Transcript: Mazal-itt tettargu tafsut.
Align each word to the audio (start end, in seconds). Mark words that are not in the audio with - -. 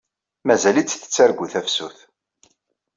Mazal-itt 0.47 0.91
tettargu 1.01 1.45
tafsut. 1.53 1.97